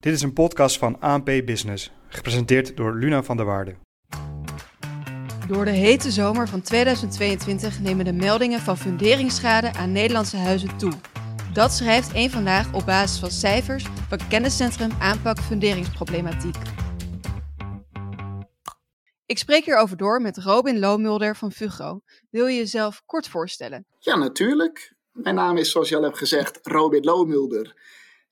Dit 0.00 0.12
is 0.12 0.22
een 0.22 0.32
podcast 0.32 0.78
van 0.78 1.00
ANP 1.00 1.24
Business, 1.24 1.90
gepresenteerd 2.08 2.76
door 2.76 2.94
Luna 2.94 3.22
van 3.22 3.36
der 3.36 3.46
Waarde. 3.46 3.74
Door 5.48 5.64
de 5.64 5.70
hete 5.70 6.10
zomer 6.10 6.48
van 6.48 6.62
2022 6.62 7.80
nemen 7.80 8.04
de 8.04 8.12
meldingen 8.12 8.60
van 8.60 8.76
funderingsschade 8.76 9.72
aan 9.72 9.92
Nederlandse 9.92 10.36
huizen 10.36 10.76
toe. 10.76 10.92
Dat 11.52 11.72
schrijft 11.72 12.12
één 12.12 12.30
vandaag 12.30 12.74
op 12.74 12.86
basis 12.86 13.18
van 13.18 13.30
cijfers 13.30 13.84
van 14.08 14.18
Kenniscentrum 14.28 14.90
Aanpak 15.00 15.38
Funderingsproblematiek. 15.38 16.56
Ik 19.26 19.38
spreek 19.38 19.64
hierover 19.64 19.96
door 19.96 20.20
met 20.20 20.38
Robin 20.38 20.78
Loomulder 20.78 21.36
van 21.36 21.52
Fugro. 21.52 22.00
Wil 22.30 22.46
je 22.46 22.56
jezelf 22.56 23.02
kort 23.06 23.28
voorstellen? 23.28 23.86
Ja, 23.98 24.16
natuurlijk. 24.16 24.94
Mijn 25.12 25.34
naam 25.34 25.56
is, 25.56 25.70
zoals 25.70 25.88
je 25.88 25.96
al 25.96 26.02
hebt 26.02 26.18
gezegd, 26.18 26.58
Robin 26.62 27.04
Loomulder. 27.04 27.74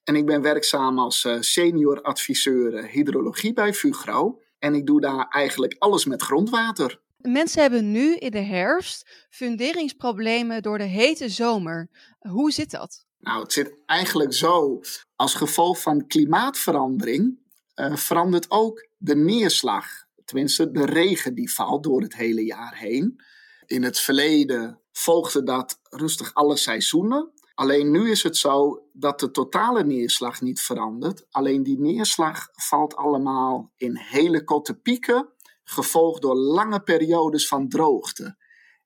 En 0.08 0.16
ik 0.16 0.26
ben 0.26 0.42
werkzaam 0.42 0.98
als 0.98 1.24
eh, 1.24 1.36
senior 1.40 2.02
adviseur 2.02 2.88
hydrologie 2.90 3.52
bij 3.52 3.74
Fugro. 3.74 4.40
En 4.58 4.74
ik 4.74 4.86
doe 4.86 5.00
daar 5.00 5.28
eigenlijk 5.28 5.76
alles 5.78 6.04
met 6.04 6.22
grondwater. 6.22 7.00
Mensen 7.16 7.62
hebben 7.62 7.90
nu 7.90 8.16
in 8.16 8.30
de 8.30 8.40
herfst 8.40 9.26
funderingsproblemen 9.30 10.62
door 10.62 10.78
de 10.78 10.84
hete 10.84 11.28
zomer. 11.28 11.88
Hoe 12.18 12.52
zit 12.52 12.70
dat? 12.70 13.06
Nou, 13.18 13.42
het 13.42 13.52
zit 13.52 13.82
eigenlijk 13.86 14.32
zo. 14.32 14.80
Als 15.16 15.34
gevolg 15.34 15.80
van 15.80 16.06
klimaatverandering 16.06 17.38
uh, 17.74 17.96
verandert 17.96 18.50
ook 18.50 18.88
de 18.96 19.16
neerslag. 19.16 19.86
Tenminste, 20.24 20.70
de 20.70 20.84
regen 20.84 21.34
die 21.34 21.52
valt 21.52 21.82
door 21.82 22.02
het 22.02 22.14
hele 22.14 22.44
jaar 22.44 22.76
heen. 22.76 23.20
In 23.66 23.82
het 23.82 24.00
verleden 24.00 24.80
volgde 24.92 25.42
dat 25.42 25.78
rustig 25.82 26.34
alle 26.34 26.56
seizoenen. 26.56 27.32
Alleen 27.58 27.90
nu 27.90 28.10
is 28.10 28.22
het 28.22 28.36
zo 28.36 28.86
dat 28.92 29.20
de 29.20 29.30
totale 29.30 29.84
neerslag 29.84 30.40
niet 30.40 30.60
verandert. 30.60 31.26
Alleen 31.30 31.62
die 31.62 31.78
neerslag 31.78 32.48
valt 32.52 32.96
allemaal 32.96 33.72
in 33.76 33.96
hele 33.96 34.44
korte 34.44 34.74
pieken, 34.74 35.28
gevolgd 35.64 36.22
door 36.22 36.34
lange 36.34 36.80
periodes 36.80 37.48
van 37.48 37.68
droogte. 37.68 38.36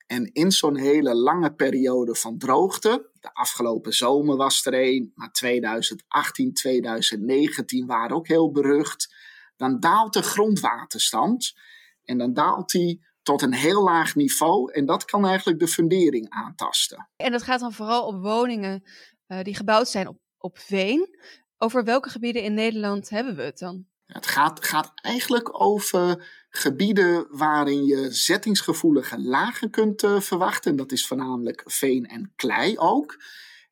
En 0.07 0.33
in 0.33 0.53
zo'n 0.53 0.77
hele 0.77 1.15
lange 1.15 1.55
periode 1.55 2.15
van 2.15 2.39
droogte, 2.39 3.11
de 3.21 3.35
afgelopen 3.35 3.93
zomer 3.93 4.37
was 4.37 4.67
er 4.67 4.75
een, 4.75 5.13
maar 5.15 5.33
2018, 5.33 6.53
2019 6.53 7.87
waren 7.87 8.17
ook 8.17 8.29
heel 8.29 8.51
berucht, 8.51 9.15
dan 9.57 9.81
daalt 9.81 10.13
de 10.13 10.23
grondwaterstand 10.23 11.59
en 12.05 12.19
dan 12.19 12.33
daalt 12.33 12.71
die 12.71 13.05
tot 13.23 13.43
een 13.43 13.55
heel 13.55 13.83
laag 13.83 14.15
niveau. 14.15 14.73
En 14.73 14.87
dat 14.87 15.05
kan 15.05 15.27
eigenlijk 15.27 15.59
de 15.59 15.69
fundering 15.69 16.31
aantasten. 16.31 17.09
En 17.17 17.33
dat 17.33 17.43
gaat 17.43 17.61
dan 17.61 17.73
vooral 17.73 18.07
op 18.07 18.23
woningen 18.23 18.83
uh, 19.29 19.43
die 19.43 19.55
gebouwd 19.55 19.89
zijn 19.89 20.09
op, 20.09 20.19
op 20.39 20.59
veen. 20.59 21.19
Over 21.59 21.85
welke 21.85 22.09
gebieden 22.09 22.43
in 22.43 22.55
Nederland 22.55 23.09
hebben 23.09 23.37
we 23.37 23.43
het 23.43 23.59
dan? 23.59 23.87
Het 24.07 24.27
gaat, 24.27 24.65
gaat 24.65 24.93
eigenlijk 24.95 25.63
over 25.63 26.31
gebieden 26.49 27.27
waarin 27.31 27.85
je 27.85 28.11
zettingsgevoelige 28.11 29.21
lagen 29.21 29.71
kunt 29.71 30.03
uh, 30.03 30.21
verwachten. 30.21 30.77
Dat 30.77 30.93
is 30.93 31.07
voornamelijk 31.07 31.63
veen 31.65 32.07
en 32.07 32.33
klei 32.37 32.79
ook. 32.79 33.23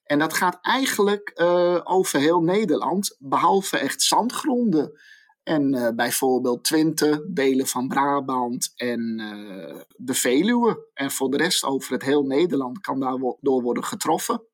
En 0.05 0.19
dat 0.19 0.35
gaat 0.35 0.59
eigenlijk 0.61 1.33
uh, 1.35 1.81
over 1.85 2.19
heel 2.19 2.41
Nederland, 2.41 3.17
behalve 3.19 3.79
echt 3.79 4.03
zandgronden. 4.03 5.01
En 5.51 5.75
uh, 5.75 5.89
bijvoorbeeld 5.95 6.65
Twente, 6.65 7.27
delen 7.29 7.67
van 7.67 7.89
Brabant 7.89 8.73
en 8.77 9.19
uh, 9.21 9.81
de 9.97 10.15
Veluwe. 10.15 10.89
En 10.95 11.11
voor 11.11 11.31
de 11.31 11.37
rest 11.37 11.65
over 11.65 11.93
het 11.93 12.03
heel 12.03 12.23
Nederland 12.23 12.81
kan 12.81 13.01
daardoor 13.01 13.63
worden 13.63 13.85
getroffen. 13.85 14.35
Oké, 14.35 14.49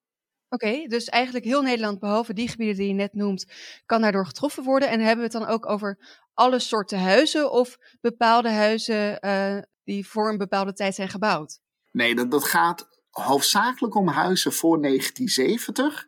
okay, 0.48 0.86
dus 0.86 1.04
eigenlijk 1.04 1.44
heel 1.44 1.62
Nederland, 1.62 1.98
behalve 1.98 2.34
die 2.34 2.48
gebieden 2.48 2.76
die 2.76 2.88
je 2.88 2.94
net 2.94 3.14
noemt, 3.14 3.46
kan 3.86 4.00
daardoor 4.00 4.26
getroffen 4.26 4.64
worden. 4.64 4.88
En 4.88 5.00
hebben 5.00 5.16
we 5.16 5.22
het 5.22 5.42
dan 5.42 5.46
ook 5.46 5.68
over 5.68 5.98
alle 6.34 6.58
soorten 6.58 6.98
huizen 6.98 7.50
of 7.52 7.78
bepaalde 8.00 8.50
huizen 8.50 9.18
uh, 9.24 9.58
die 9.84 10.06
voor 10.06 10.28
een 10.28 10.38
bepaalde 10.38 10.72
tijd 10.72 10.94
zijn 10.94 11.08
gebouwd? 11.08 11.60
Nee, 11.92 12.14
dat, 12.14 12.30
dat 12.30 12.44
gaat 12.44 12.88
hoofdzakelijk 13.10 13.94
om 13.94 14.08
huizen 14.08 14.52
voor 14.52 14.82
1970. 14.82 16.06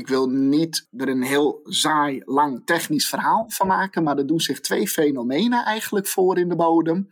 Ik 0.00 0.08
wil 0.08 0.28
niet 0.28 0.88
er 0.96 1.08
een 1.08 1.22
heel 1.22 1.60
saai, 1.64 2.22
lang 2.24 2.62
technisch 2.64 3.08
verhaal 3.08 3.44
van 3.48 3.66
maken, 3.66 4.02
maar 4.02 4.18
er 4.18 4.26
doen 4.26 4.40
zich 4.40 4.60
twee 4.60 4.88
fenomenen 4.88 5.64
eigenlijk 5.64 6.06
voor 6.06 6.38
in 6.38 6.48
de 6.48 6.56
bodem. 6.56 7.08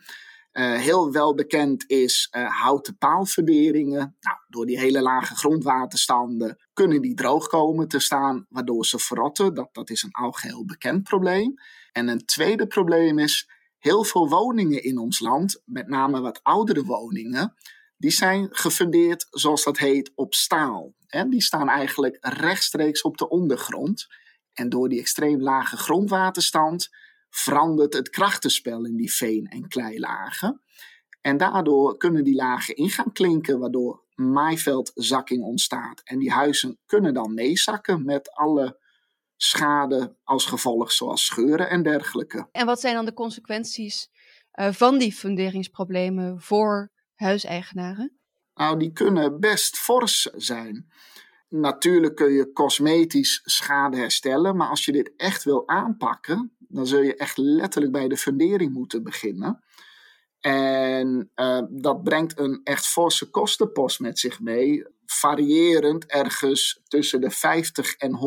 Uh, 0.53 0.73
heel 0.73 1.13
wel 1.13 1.35
bekend 1.35 1.85
is 1.91 2.33
uh, 2.37 2.61
houten 2.63 2.97
paalverderingen. 2.97 4.17
Nou, 4.21 4.37
door 4.49 4.67
die 4.67 4.79
hele 4.79 5.03
lage 5.03 5.35
grondwaterstanden 5.35 6.59
kunnen 6.73 7.03
die 7.03 7.15
droog 7.15 7.47
komen 7.47 7.89
te 7.89 7.99
staan, 7.99 8.47
waardoor 8.49 8.87
ze 8.87 8.99
verrotten. 8.99 9.55
Dat, 9.55 9.69
dat 9.73 9.91
is 9.91 10.03
een 10.03 10.13
algeheel 10.13 10.65
bekend 10.65 11.03
probleem. 11.03 11.55
En 11.93 12.09
een 12.09 12.25
tweede 12.25 12.67
probleem 12.67 13.19
is, 13.19 13.51
heel 13.79 14.05
veel 14.05 14.29
woningen 14.29 14.83
in 14.83 14.99
ons 14.99 15.21
land, 15.21 15.63
met 15.65 15.89
name 15.89 16.21
wat 16.21 16.41
oudere 16.43 16.85
woningen, 16.85 17.55
die 17.99 18.11
zijn 18.11 18.49
gefundeerd, 18.51 19.27
zoals 19.31 19.65
dat 19.65 19.79
heet, 19.79 20.13
op 20.15 20.35
staal. 20.35 20.95
Die 21.29 21.43
staan 21.43 21.69
eigenlijk 21.69 22.17
rechtstreeks 22.21 23.03
op 23.03 23.17
de 23.17 23.29
ondergrond. 23.29 24.07
En 24.53 24.69
door 24.69 24.89
die 24.89 25.01
extreem 25.01 25.43
lage 25.43 25.77
grondwaterstand 25.77 26.89
verandert 27.31 27.93
het 27.93 28.11
krachtenspel 28.11 28.85
in 28.85 28.97
die 28.97 29.13
veen- 29.13 29.47
en 29.47 29.69
kleilagen. 29.69 30.63
En 31.21 31.37
daardoor 31.37 31.97
kunnen 31.97 32.25
die 32.25 32.35
lagen 32.35 32.77
in 32.77 32.91
gaan 32.91 33.13
klinken, 33.13 33.59
waardoor 33.59 34.05
maaiveldzakking 34.15 35.43
ontstaat. 35.43 36.01
En 36.05 36.19
die 36.19 36.33
huizen 36.33 36.79
kunnen 36.87 37.15
dan 37.15 37.35
meezakken 37.35 38.05
met 38.05 38.31
alle 38.33 38.81
schade 39.37 40.17
als 40.25 40.47
gevolg, 40.47 40.93
zoals 40.93 41.25
scheuren 41.25 41.71
en 41.71 41.83
dergelijke. 41.83 42.49
En 42.53 42.67
wat 42.67 42.81
zijn 42.81 42.95
dan 42.95 43.05
de 43.05 43.13
consequenties 43.13 44.09
uh, 44.55 44.73
van 44.73 44.99
die 44.99 45.13
funderingsproblemen 45.13 46.41
voor 46.41 46.91
huiseigenaren? 47.19 48.19
Nou, 48.55 48.79
die 48.79 48.93
kunnen 48.93 49.41
best 49.41 49.77
fors 49.77 50.23
zijn. 50.23 50.91
Natuurlijk 51.49 52.15
kun 52.17 52.33
je 52.33 52.53
cosmetisch 52.53 53.41
schade 53.45 53.97
herstellen, 53.97 54.57
maar 54.57 54.69
als 54.69 54.85
je 54.85 54.93
dit 54.93 55.13
echt 55.17 55.45
wil 55.45 55.69
aanpakken, 55.69 56.57
dan 56.59 56.87
zul 56.87 57.03
je 57.03 57.17
echt 57.17 57.37
letterlijk 57.37 57.93
bij 57.93 58.09
de 58.09 58.17
fundering 58.17 58.73
moeten 58.73 59.03
beginnen. 59.03 59.63
En 60.41 61.31
uh, 61.37 61.61
dat 61.71 62.03
brengt 62.03 62.39
een 62.39 62.61
echt 62.65 62.87
forse 62.87 63.31
kostenpost 63.31 64.01
met 64.01 64.19
zich 64.19 64.41
mee, 64.41 64.85
variërend 65.05 66.07
ergens 66.07 66.81
tussen 66.85 67.21
de 67.21 67.31
50 67.31 67.95
en 67.95 68.19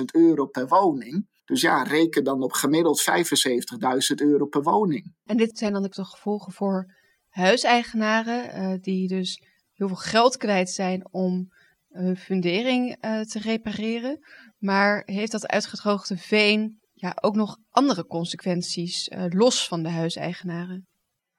100.000 0.00 0.04
euro 0.12 0.46
per 0.46 0.68
woning. 0.68 1.28
Dus 1.44 1.60
ja, 1.60 1.82
reken 1.82 2.24
dan 2.24 2.42
op 2.42 2.52
gemiddeld 2.52 3.04
75.000 3.10 4.14
euro 4.14 4.46
per 4.46 4.62
woning. 4.62 5.14
En 5.24 5.36
dit 5.36 5.58
zijn 5.58 5.72
dan 5.72 5.84
ook 5.84 5.94
de 5.94 6.04
gevolgen 6.04 6.52
voor 6.52 6.94
huiseigenaren, 7.32 8.58
uh, 8.58 8.78
die 8.80 9.08
dus 9.08 9.42
heel 9.72 9.88
veel 9.88 9.96
geld 9.96 10.36
kwijt 10.36 10.70
zijn 10.70 11.12
om 11.12 11.52
hun 11.88 12.16
fundering 12.16 13.04
uh, 13.04 13.20
te 13.20 13.38
repareren. 13.38 14.18
Maar 14.58 15.02
heeft 15.04 15.32
dat 15.32 15.46
uitgedroogde 15.46 16.16
veen 16.16 16.80
ja, 16.92 17.16
ook 17.20 17.34
nog 17.34 17.56
andere 17.70 18.06
consequenties, 18.06 19.10
los 19.28 19.68
van 19.68 19.82
de 19.82 19.88
huiseigenaren? 19.88 20.86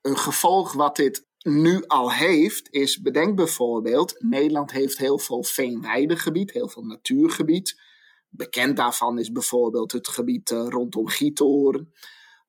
Een 0.02 0.18
gevolg 0.18 0.74
wat 0.74 0.96
dit 0.96 1.26
nu 1.44 1.84
al 1.88 2.12
heeft, 2.12 2.70
is 2.70 3.02
bedenk 3.02 3.36
bijvoorbeeld, 3.36 4.16
Nederland 4.20 4.72
heeft 4.72 4.98
heel 4.98 5.20
veel 5.20 5.44
veenweidegebied, 5.44 6.52
heel 6.52 6.70
veel 6.70 6.84
natuurgebied. 6.84 7.82
Bekend 8.30 8.78
daarvan 8.78 9.20
is 9.20 9.32
bijvoorbeeld 9.32 9.92
het 9.92 10.08
gebied 10.08 10.50
rondom 10.50 11.08
Giethoorn, 11.08 11.94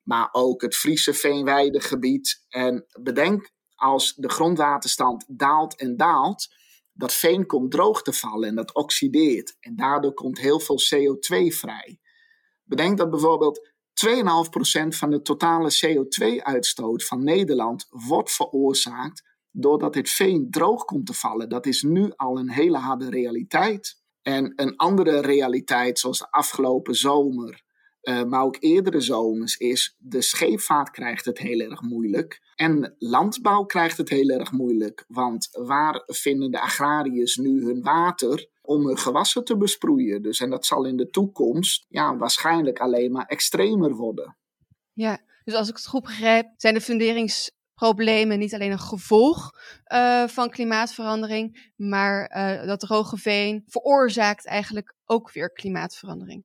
maar 0.05 0.29
ook 0.31 0.61
het 0.61 0.75
Friese 0.75 1.13
veenweidegebied. 1.13 2.45
En 2.49 2.85
bedenk, 3.01 3.51
als 3.75 4.13
de 4.15 4.29
grondwaterstand 4.29 5.25
daalt 5.27 5.75
en 5.75 5.97
daalt, 5.97 6.47
dat 6.93 7.13
veen 7.13 7.45
komt 7.45 7.71
droog 7.71 8.01
te 8.01 8.13
vallen 8.13 8.49
en 8.49 8.55
dat 8.55 8.73
oxideert. 8.73 9.57
En 9.59 9.75
daardoor 9.75 10.13
komt 10.13 10.39
heel 10.39 10.59
veel 10.59 10.79
CO2 10.79 11.55
vrij. 11.55 11.99
Bedenk 12.63 12.97
dat 12.97 13.09
bijvoorbeeld 13.09 13.73
2,5% 14.07 14.87
van 14.87 15.09
de 15.09 15.21
totale 15.21 15.79
CO2-uitstoot 15.85 17.05
van 17.05 17.23
Nederland 17.23 17.87
wordt 17.89 18.31
veroorzaakt 18.31 19.23
doordat 19.51 19.93
dit 19.93 20.09
veen 20.09 20.47
droog 20.49 20.85
komt 20.85 21.05
te 21.05 21.13
vallen. 21.13 21.49
Dat 21.49 21.65
is 21.65 21.81
nu 21.81 22.11
al 22.15 22.39
een 22.39 22.51
hele 22.51 22.77
harde 22.77 23.09
realiteit. 23.09 24.03
En 24.21 24.53
een 24.55 24.75
andere 24.75 25.19
realiteit, 25.19 25.99
zoals 25.99 26.19
de 26.19 26.31
afgelopen 26.31 26.95
zomer, 26.95 27.63
uh, 28.09 28.23
maar 28.23 28.41
ook 28.41 28.57
eerdere 28.59 29.01
zomers, 29.01 29.57
is 29.57 29.95
de 29.97 30.21
scheepvaart 30.21 30.91
krijgt 30.91 31.25
het 31.25 31.37
heel 31.37 31.59
erg 31.59 31.81
moeilijk. 31.81 32.41
En 32.55 32.95
landbouw 32.97 33.63
krijgt 33.63 33.97
het 33.97 34.09
heel 34.09 34.29
erg 34.29 34.51
moeilijk. 34.51 35.05
Want 35.07 35.49
waar 35.51 36.03
vinden 36.05 36.51
de 36.51 36.61
agrariërs 36.61 37.35
nu 37.35 37.63
hun 37.65 37.81
water 37.81 38.49
om 38.61 38.87
hun 38.87 38.97
gewassen 38.97 39.43
te 39.43 39.57
besproeien? 39.57 40.21
Dus, 40.21 40.39
en 40.39 40.49
dat 40.49 40.65
zal 40.65 40.85
in 40.85 40.97
de 40.97 41.09
toekomst 41.09 41.85
ja, 41.89 42.17
waarschijnlijk 42.17 42.79
alleen 42.79 43.11
maar 43.11 43.25
extremer 43.25 43.95
worden. 43.95 44.37
Ja, 44.93 45.19
dus 45.43 45.53
als 45.53 45.69
ik 45.69 45.75
het 45.75 45.87
goed 45.87 46.03
begrijp, 46.03 46.47
zijn 46.57 46.73
de 46.73 46.81
funderingsproblemen 46.81 48.39
niet 48.39 48.53
alleen 48.53 48.71
een 48.71 48.79
gevolg 48.79 49.51
uh, 49.93 50.27
van 50.27 50.49
klimaatverandering, 50.49 51.71
maar 51.75 52.31
uh, 52.35 52.67
dat 52.67 52.79
droge 52.79 53.17
veen 53.17 53.63
veroorzaakt 53.67 54.45
eigenlijk 54.45 54.95
ook 55.05 55.31
weer 55.31 55.51
klimaatverandering. 55.51 56.43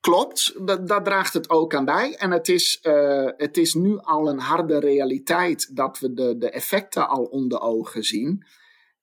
Klopt, 0.00 0.66
dat, 0.66 1.04
draagt 1.04 1.32
het 1.32 1.50
ook 1.50 1.74
aan 1.74 1.84
bij. 1.84 2.14
En 2.14 2.30
het 2.30 2.48
is, 2.48 2.78
uh, 2.82 3.28
het 3.36 3.56
is 3.56 3.74
nu 3.74 3.98
al 3.98 4.28
een 4.28 4.38
harde 4.38 4.78
realiteit 4.78 5.76
dat 5.76 5.98
we 5.98 6.12
de, 6.12 6.38
de 6.38 6.50
effecten 6.50 7.08
al 7.08 7.24
onder 7.24 7.60
ogen 7.60 8.02
zien. 8.02 8.46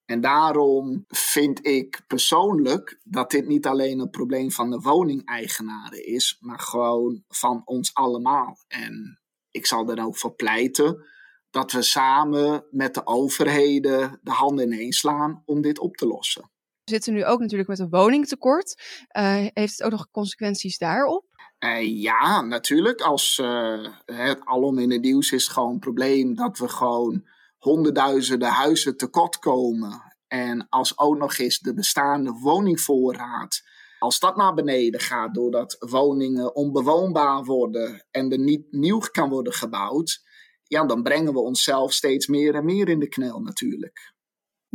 En 0.05 0.21
daarom 0.21 1.05
vind 1.07 1.65
ik 1.65 2.01
persoonlijk 2.07 2.99
dat 3.03 3.31
dit 3.31 3.47
niet 3.47 3.65
alleen 3.65 3.99
een 3.99 4.09
probleem 4.09 4.51
van 4.51 4.69
de 4.69 4.79
woningeigenaren 4.79 6.05
is, 6.05 6.37
maar 6.39 6.59
gewoon 6.59 7.23
van 7.27 7.61
ons 7.65 7.93
allemaal. 7.93 8.57
En 8.67 9.21
ik 9.51 9.65
zal 9.65 9.89
er 9.89 10.05
ook 10.05 10.17
voor 10.17 10.35
pleiten 10.35 11.05
dat 11.49 11.71
we 11.71 11.81
samen 11.81 12.65
met 12.71 12.93
de 12.93 13.07
overheden 13.07 14.19
de 14.21 14.31
handen 14.31 14.71
ineens 14.71 14.97
slaan 14.97 15.41
om 15.45 15.61
dit 15.61 15.79
op 15.79 15.95
te 15.95 16.07
lossen. 16.07 16.51
We 16.85 16.91
zitten 16.91 17.13
nu 17.13 17.25
ook 17.25 17.39
natuurlijk 17.39 17.69
met 17.69 17.79
een 17.79 17.89
woningtekort. 17.89 18.81
Uh, 19.17 19.45
heeft 19.53 19.77
het 19.77 19.83
ook 19.83 19.91
nog 19.91 20.11
consequenties 20.11 20.77
daarop? 20.77 21.25
Uh, 21.59 22.01
ja, 22.01 22.41
natuurlijk. 22.41 23.01
Als 23.01 23.37
uh, 23.37 23.87
het 24.05 24.45
alom 24.45 24.79
in 24.79 24.91
het 24.91 25.01
nieuws 25.01 25.31
is 25.31 25.47
gewoon 25.47 25.71
een 25.71 25.79
probleem 25.79 26.35
dat 26.35 26.57
we 26.57 26.67
gewoon 26.67 27.27
honderdduizenden 27.57 28.49
huizen 28.49 28.97
tekort 28.97 29.39
komen. 29.39 30.15
En 30.27 30.69
als 30.69 30.97
ook 30.97 31.17
nog 31.17 31.37
eens 31.37 31.59
de 31.59 31.73
bestaande 31.73 32.31
woningvoorraad, 32.31 33.61
als 33.99 34.19
dat 34.19 34.35
naar 34.35 34.53
beneden 34.53 34.99
gaat 34.99 35.33
doordat 35.33 35.75
woningen 35.79 36.55
onbewoonbaar 36.55 37.43
worden 37.43 38.05
en 38.11 38.31
er 38.31 38.39
niet 38.39 38.67
nieuw 38.71 38.99
kan 38.99 39.29
worden 39.29 39.53
gebouwd, 39.53 40.23
ja, 40.63 40.85
dan 40.85 41.03
brengen 41.03 41.33
we 41.33 41.39
onszelf 41.39 41.93
steeds 41.93 42.27
meer 42.27 42.55
en 42.55 42.65
meer 42.65 42.89
in 42.89 42.99
de 42.99 43.07
knel 43.07 43.39
natuurlijk. 43.39 44.14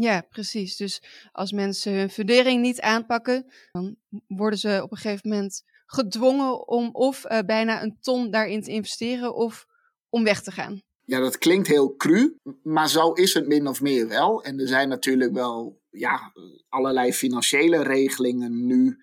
Ja, 0.01 0.27
precies. 0.31 0.77
Dus 0.77 1.03
als 1.33 1.53
mensen 1.53 1.93
hun 1.93 2.11
fundering 2.11 2.63
niet 2.63 2.81
aanpakken, 2.81 3.47
dan 3.73 3.97
worden 4.27 4.59
ze 4.59 4.81
op 4.83 4.91
een 4.91 4.97
gegeven 4.97 5.29
moment 5.29 5.63
gedwongen 5.87 6.69
om 6.69 6.89
of 6.93 7.25
uh, 7.31 7.39
bijna 7.47 7.83
een 7.83 7.97
ton 8.01 8.31
daarin 8.31 8.63
te 8.63 8.71
investeren 8.71 9.35
of 9.35 9.67
om 10.09 10.25
weg 10.25 10.43
te 10.43 10.51
gaan. 10.51 10.83
Ja, 11.05 11.21
dat 11.21 11.39
klinkt 11.39 11.67
heel 11.67 11.97
cru, 11.97 12.37
maar 12.63 12.89
zo 12.89 13.13
is 13.13 13.35
het 13.35 13.47
min 13.47 13.67
of 13.67 13.81
meer 13.81 14.09
wel. 14.09 14.43
En 14.43 14.59
er 14.59 14.69
zijn 14.69 14.89
natuurlijk 14.89 15.33
wel 15.33 15.81
ja, 15.91 16.33
allerlei 16.69 17.13
financiële 17.13 17.83
regelingen 17.83 18.67
nu 18.67 18.97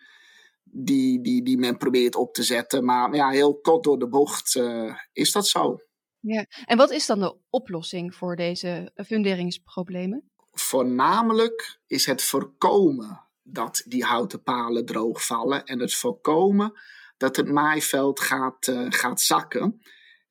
die, 0.63 1.21
die, 1.21 1.43
die 1.43 1.57
men 1.57 1.77
probeert 1.77 2.15
op 2.15 2.33
te 2.33 2.43
zetten. 2.43 2.85
Maar 2.85 3.15
ja, 3.15 3.29
heel 3.29 3.59
kort 3.59 3.83
door 3.83 3.99
de 3.99 4.07
bocht 4.07 4.55
uh, 4.55 4.95
is 5.13 5.31
dat 5.31 5.47
zo. 5.47 5.77
Ja, 6.19 6.45
en 6.65 6.77
wat 6.77 6.91
is 6.91 7.05
dan 7.05 7.19
de 7.19 7.37
oplossing 7.49 8.15
voor 8.15 8.35
deze 8.35 8.91
funderingsproblemen? 8.95 10.31
Voornamelijk 10.59 11.79
is 11.87 12.05
het 12.05 12.23
voorkomen 12.23 13.21
dat 13.43 13.83
die 13.85 14.03
houten 14.03 14.43
palen 14.43 14.85
droogvallen 14.85 15.65
en 15.65 15.79
het 15.79 15.95
voorkomen 15.95 16.73
dat 17.17 17.35
het 17.35 17.51
maaiveld 17.51 18.19
gaat, 18.19 18.67
uh, 18.67 18.85
gaat 18.89 19.21
zakken. 19.21 19.81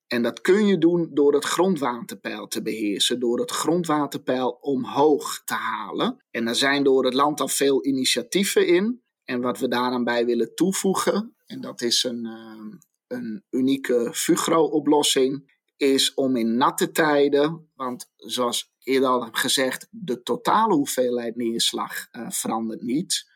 En 0.07 0.23
dat 0.23 0.41
kun 0.41 0.67
je 0.67 0.79
doen 0.79 1.11
door 1.13 1.35
het 1.35 1.45
grondwaterpeil 1.45 2.47
te 2.47 2.63
beheersen, 2.63 3.21
door 3.21 3.41
het 3.41 3.51
grondwaterpeil 3.51 4.51
omhoog 4.51 5.43
te 5.45 5.55
halen. 5.55 6.25
En 6.31 6.49
er 6.49 6.55
zijn 6.55 6.83
door 6.83 7.05
het 7.05 7.15
land 7.15 7.41
al 7.41 7.49
veel 7.49 7.85
initiatieven 7.85 8.67
in. 8.67 9.03
En 9.25 9.41
wat 9.41 9.59
we 9.59 9.69
daaraan 9.69 10.05
bij 10.05 10.27
willen 10.27 10.55
toevoegen, 10.55 11.37
en 11.47 11.61
dat 11.61 11.83
is 11.83 12.05
een, 12.05 12.25
uh, 12.25 12.77
een 13.07 13.45
unieke 13.51 14.11
Fugro-oplossing, 14.13 15.56
is 15.77 16.15
om 16.15 16.37
in 16.37 16.57
natte 16.57 16.91
tijden, 16.91 17.71
want 17.75 18.13
zoals 18.17 18.63
ik 18.63 18.87
eerder 18.87 19.09
al 19.09 19.25
heb 19.25 19.35
gezegd, 19.35 19.89
de 19.91 20.23
totale 20.23 20.75
hoeveelheid 20.75 21.37
neerslag 21.37 22.07
uh, 22.13 22.31
verandert 22.31 22.83
niet. 22.83 23.35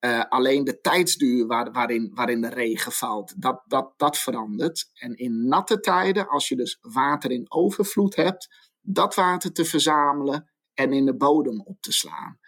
Uh, 0.00 0.24
alleen 0.28 0.64
de 0.64 0.80
tijdsduur 0.80 1.46
waar, 1.46 1.72
waarin, 1.72 2.10
waarin 2.14 2.40
de 2.40 2.48
regen 2.48 2.92
valt, 2.92 3.42
dat, 3.42 3.62
dat, 3.66 3.92
dat 3.96 4.18
verandert. 4.18 4.90
En 4.94 5.16
in 5.16 5.48
natte 5.48 5.80
tijden, 5.80 6.28
als 6.28 6.48
je 6.48 6.56
dus 6.56 6.78
water 6.80 7.30
in 7.30 7.52
overvloed 7.52 8.16
hebt, 8.16 8.70
dat 8.80 9.14
water 9.14 9.52
te 9.52 9.64
verzamelen 9.64 10.50
en 10.74 10.92
in 10.92 11.06
de 11.06 11.16
bodem 11.16 11.60
op 11.60 11.80
te 11.80 11.92
slaan. 11.92 12.38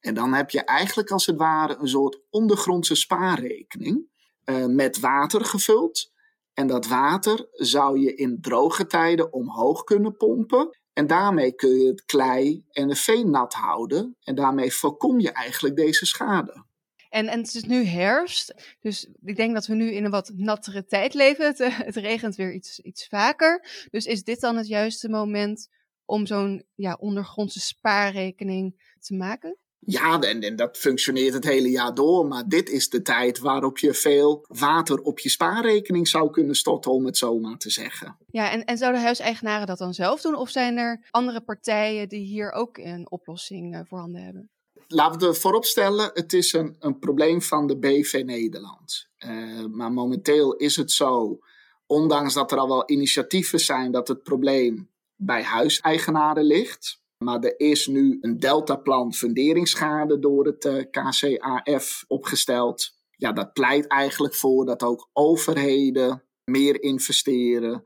En 0.00 0.14
dan 0.14 0.34
heb 0.34 0.50
je 0.50 0.64
eigenlijk 0.64 1.10
als 1.10 1.26
het 1.26 1.36
ware 1.36 1.76
een 1.78 1.88
soort 1.88 2.20
ondergrondse 2.30 2.94
spaarrekening 2.94 4.08
uh, 4.44 4.66
met 4.66 5.00
water 5.00 5.44
gevuld. 5.44 6.12
En 6.54 6.66
dat 6.66 6.86
water 6.86 7.48
zou 7.52 7.98
je 7.98 8.14
in 8.14 8.40
droge 8.40 8.86
tijden 8.86 9.32
omhoog 9.32 9.84
kunnen 9.84 10.16
pompen. 10.16 10.78
En 10.92 11.06
daarmee 11.06 11.54
kun 11.54 11.70
je 11.70 11.86
het 11.86 12.04
klei 12.04 12.64
en 12.70 12.88
de 12.88 12.96
veen 12.96 13.30
nat 13.30 13.54
houden. 13.54 14.16
En 14.20 14.34
daarmee 14.34 14.72
voorkom 14.72 15.20
je 15.20 15.32
eigenlijk 15.32 15.76
deze 15.76 16.06
schade. 16.06 16.64
En, 17.10 17.28
en 17.28 17.38
het 17.38 17.54
is 17.54 17.64
nu 17.64 17.84
herfst, 17.84 18.54
dus 18.80 19.08
ik 19.24 19.36
denk 19.36 19.54
dat 19.54 19.66
we 19.66 19.74
nu 19.74 19.90
in 19.92 20.04
een 20.04 20.10
wat 20.10 20.32
nattere 20.34 20.84
tijd 20.84 21.14
leven. 21.14 21.46
Het, 21.46 21.60
eh, 21.60 21.78
regent 21.88 22.34
weer 22.34 22.52
iets, 22.52 22.78
iets 22.78 23.06
vaker. 23.06 23.86
Dus 23.90 24.04
is 24.04 24.24
dit 24.24 24.40
dan 24.40 24.56
het 24.56 24.66
juiste 24.66 25.08
moment 25.08 25.68
om 26.04 26.26
zo'n 26.26 26.64
ja, 26.74 26.96
ondergrondse 27.00 27.60
spaarrekening 27.60 28.94
te 28.98 29.14
maken? 29.14 29.56
Ja, 29.80 30.20
en, 30.20 30.40
en, 30.40 30.56
dat 30.56 30.76
functioneert 30.76 31.34
het 31.34 31.44
hele 31.44 31.70
jaar 31.70 31.94
door. 31.94 32.26
Maar 32.26 32.48
dit 32.48 32.68
is 32.68 32.88
de 32.88 33.02
tijd 33.02 33.38
waarop 33.38 33.78
je 33.78 33.94
veel 33.94 34.44
water 34.48 35.00
op 35.00 35.18
je 35.18 35.28
spaarrekening 35.28 36.08
zou 36.08 36.30
kunnen 36.30 36.54
storten, 36.54 36.92
om 36.92 37.06
het 37.06 37.16
zo 37.16 37.38
maar 37.38 37.56
te 37.56 37.70
zeggen. 37.70 38.16
Ja, 38.30 38.50
en, 38.50 38.64
en 38.64 38.78
zouden 38.78 39.02
huiseigenaren 39.02 39.66
dat 39.66 39.78
dan 39.78 39.94
zelf 39.94 40.20
doen? 40.20 40.34
Of 40.34 40.50
zijn 40.50 40.76
er 40.76 41.06
andere 41.10 41.40
partijen 41.40 42.08
die 42.08 42.24
hier 42.24 42.52
ook 42.52 42.78
een 42.78 43.10
oplossing 43.10 43.74
uh, 43.74 43.80
voorhanden 43.84 44.22
hebben? 44.22 44.50
Laten 44.86 45.28
we 45.28 45.34
vooropstellen, 45.34 46.10
het 46.14 46.32
is 46.32 46.52
een, 46.52 46.76
een 46.78 46.98
probleem 46.98 47.42
van 47.42 47.66
de 47.66 47.78
BV 47.78 48.22
Nederland. 48.24 49.08
Uh, 49.18 49.64
maar 49.64 49.92
momenteel 49.92 50.54
is 50.54 50.76
het 50.76 50.92
zo, 50.92 51.38
ondanks 51.86 52.34
dat 52.34 52.52
er 52.52 52.58
al 52.58 52.68
wel 52.68 52.90
initiatieven 52.90 53.60
zijn, 53.60 53.92
dat 53.92 54.08
het 54.08 54.22
probleem 54.22 54.90
bij 55.16 55.42
huiseigenaren 55.42 56.44
ligt. 56.44 56.99
Maar 57.24 57.40
er 57.40 57.60
is 57.60 57.86
nu 57.86 58.18
een 58.20 58.38
deltaplan 58.38 59.12
funderingsschade 59.12 60.18
door 60.18 60.46
het 60.46 60.64
uh, 60.64 60.84
KCAF 60.90 62.04
opgesteld. 62.08 62.98
Ja, 63.16 63.32
dat 63.32 63.52
pleit 63.52 63.86
eigenlijk 63.86 64.34
voor 64.34 64.66
dat 64.66 64.82
ook 64.82 65.08
overheden 65.12 66.22
meer 66.44 66.82
investeren 66.82 67.84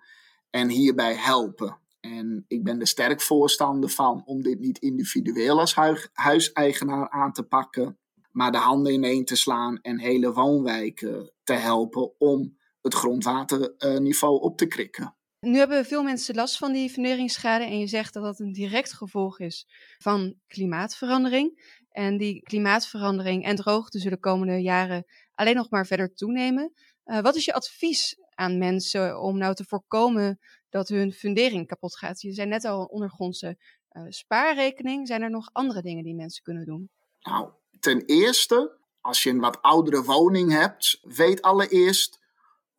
en 0.51 0.69
hierbij 0.69 1.15
helpen. 1.15 1.79
En 2.01 2.45
ik 2.49 2.65
ben 2.65 2.81
er 2.81 2.87
sterk 2.87 3.21
voorstander 3.21 3.91
van 3.91 4.23
om 4.25 4.43
dit 4.43 4.61
niet 4.61 4.79
individueel 4.79 5.61
als 5.61 5.77
huiseigenaar 6.13 7.11
aan 7.11 7.33
te 7.33 7.43
pakken, 7.43 7.99
maar 8.33 8.53
de 8.53 8.59
handen 8.59 8.93
ineen 8.93 9.25
te 9.25 9.37
slaan 9.37 9.79
en 9.81 9.99
hele 10.01 10.33
woonwijken 10.33 11.33
te 11.45 11.53
helpen 11.53 12.21
om 12.21 12.59
het 12.81 12.95
grondwaterniveau 12.95 14.41
op 14.41 14.57
te 14.59 14.67
krikken. 14.67 15.17
Nu 15.45 15.59
hebben 15.59 15.85
veel 15.85 16.03
mensen 16.03 16.35
last 16.35 16.57
van 16.57 16.73
die 16.73 16.91
funderingsschade 16.91 17.65
en 17.65 17.79
je 17.79 17.87
zegt 17.87 18.15
dat 18.15 18.23
dat 18.23 18.39
een 18.39 18.53
direct 18.53 18.93
gevolg 18.93 19.39
is 19.39 19.67
van 19.99 20.35
klimaatverandering. 20.47 21.79
En 21.91 22.17
die 22.17 22.43
klimaatverandering 22.43 23.45
en 23.45 23.57
droogte 23.57 23.99
zullen 23.99 24.15
de 24.15 24.29
komende 24.29 24.63
jaren 24.63 25.05
alleen 25.35 25.55
nog 25.55 25.71
maar 25.71 25.87
verder 25.87 26.15
toenemen. 26.15 26.73
Uh, 27.05 27.21
wat 27.21 27.37
is 27.37 27.45
je 27.45 27.55
advies 27.55 28.17
aan 28.35 28.59
mensen 28.59 29.21
om 29.21 29.39
nou 29.39 29.55
te 29.55 29.65
voorkomen 29.65 30.39
dat 30.69 30.89
hun 30.89 31.13
fundering 31.13 31.67
kapot 31.67 31.97
gaat? 31.97 32.21
Je 32.21 32.33
zei 32.33 32.49
net 32.49 32.65
al 32.65 32.85
ondergrondse 32.85 33.59
uh, 33.93 34.03
spaarrekening. 34.09 35.07
Zijn 35.07 35.23
er 35.23 35.31
nog 35.31 35.49
andere 35.53 35.83
dingen 35.83 36.05
die 36.05 36.15
mensen 36.15 36.43
kunnen 36.43 36.65
doen? 36.65 36.91
Nou, 37.21 37.51
ten 37.81 38.05
eerste, 38.05 38.79
als 39.01 39.23
je 39.23 39.31
een 39.31 39.41
wat 39.41 39.63
oudere 39.63 40.03
woning 40.03 40.51
hebt, 40.51 40.99
weet 41.03 41.43
allereerst 41.43 42.23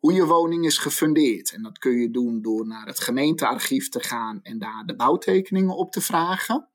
hoe 0.05 0.13
je 0.13 0.25
woning 0.25 0.65
is 0.65 0.77
gefundeerd. 0.77 1.53
En 1.53 1.63
dat 1.63 1.77
kun 1.77 1.91
je 1.91 2.11
doen 2.11 2.41
door 2.41 2.67
naar 2.67 2.85
het 2.85 2.99
gemeentearchief 2.99 3.89
te 3.89 3.99
gaan 3.99 4.39
en 4.43 4.59
daar 4.59 4.83
de 4.85 4.95
bouwtekeningen 4.95 5.75
op 5.75 5.91
te 5.91 6.01
vragen. 6.01 6.69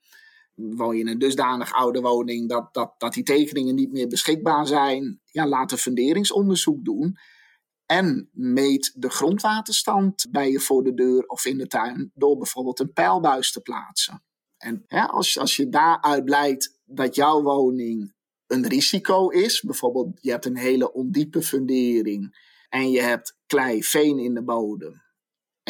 Woon 0.54 0.94
je 0.94 1.00
in 1.00 1.08
een 1.08 1.18
dusdanig 1.18 1.72
oude 1.72 2.00
woning 2.00 2.48
dat, 2.48 2.74
dat, 2.74 2.94
dat 2.98 3.12
die 3.12 3.22
tekeningen 3.22 3.74
niet 3.74 3.92
meer 3.92 4.08
beschikbaar 4.08 4.66
zijn, 4.66 5.20
ja, 5.24 5.46
laat 5.46 5.72
een 5.72 5.78
funderingsonderzoek 5.78 6.84
doen. 6.84 7.16
En 7.86 8.30
meet 8.32 8.92
de 8.94 9.10
grondwaterstand 9.10 10.26
bij 10.30 10.50
je 10.50 10.60
voor 10.60 10.82
de 10.82 10.94
deur 10.94 11.26
of 11.26 11.44
in 11.44 11.58
de 11.58 11.66
tuin 11.66 12.10
door 12.14 12.36
bijvoorbeeld 12.36 12.80
een 12.80 12.92
pijlbuis 12.92 13.52
te 13.52 13.60
plaatsen. 13.60 14.24
En 14.56 14.84
ja, 14.86 15.04
als, 15.04 15.38
als 15.38 15.56
je 15.56 15.68
daaruit 15.68 16.24
blijkt 16.24 16.78
dat 16.84 17.14
jouw 17.14 17.42
woning 17.42 18.14
een 18.46 18.68
risico 18.68 19.28
is, 19.28 19.60
bijvoorbeeld 19.60 20.18
je 20.20 20.30
hebt 20.30 20.46
een 20.46 20.56
hele 20.56 20.92
ondiepe 20.92 21.42
fundering 21.42 22.48
en 22.70 22.90
je 22.90 23.00
hebt 23.00 23.38
klei, 23.46 23.84
veen 23.84 24.18
in 24.18 24.34
de 24.34 24.42
bodem 24.42 25.02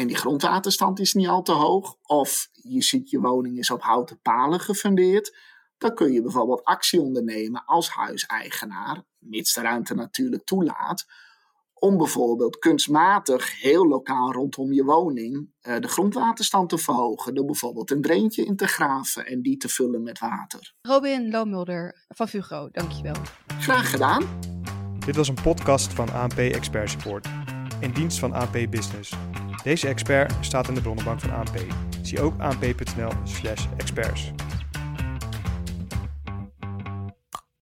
en 0.01 0.07
die 0.07 0.17
grondwaterstand 0.17 1.01
is 1.01 1.15
niet 1.15 1.29
al 1.29 1.43
te 1.43 1.53
hoog, 1.53 1.97
of 2.03 2.49
je 2.53 2.83
ziet 2.83 3.11
je 3.11 3.21
woning 3.21 3.59
is 3.59 3.71
op 3.71 3.83
houten 3.83 4.21
palen 4.21 4.61
gefundeerd, 4.61 5.37
dan 5.79 5.95
kun 5.95 6.13
je 6.13 6.23
bijvoorbeeld 6.23 6.65
actie 6.65 7.01
ondernemen 7.01 7.65
als 7.65 7.91
huiseigenaar, 7.91 9.03
mits 9.19 9.55
de 9.55 9.61
ruimte 9.61 9.95
natuurlijk 9.95 10.45
toelaat, 10.45 11.07
om 11.75 11.97
bijvoorbeeld 11.97 12.59
kunstmatig 12.59 13.61
heel 13.61 13.87
lokaal 13.87 14.33
rondom 14.33 14.73
je 14.73 14.85
woning 14.85 15.53
uh, 15.63 15.79
de 15.79 15.89
grondwaterstand 15.89 16.69
te 16.69 16.79
verhogen. 16.79 17.35
Door 17.35 17.45
bijvoorbeeld 17.45 17.91
een 17.91 18.03
dreentje 18.03 18.45
in 18.45 18.57
te 18.57 18.67
graven 18.67 19.27
en 19.27 19.43
die 19.43 19.57
te 19.57 19.69
vullen 19.69 20.03
met 20.03 20.19
water. 20.19 20.75
Robin 20.83 21.31
Loomulder 21.31 22.05
van 22.09 22.29
Fugro, 22.29 22.69
dankjewel. 22.71 23.17
Graag 23.59 23.91
gedaan. 23.91 24.23
Dit 25.07 25.17
was 25.17 25.29
een 25.29 25.39
podcast 25.43 25.93
van 25.93 26.13
ANP 26.13 26.39
Expert 26.39 26.91
Support, 26.91 27.29
in 27.79 27.91
dienst 27.91 28.19
van 28.19 28.33
ANP 28.33 28.71
Business. 28.71 29.13
Deze 29.63 29.89
expert 29.89 30.33
staat 30.41 30.69
in 30.69 30.75
de 30.75 30.81
bronnenbank 30.81 31.21
van 31.21 31.33
ANP. 31.33 31.65
Zie 32.03 32.21
ook 32.21 32.41
anp.nl/experts. 32.41 34.33